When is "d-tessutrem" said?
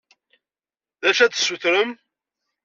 1.31-1.91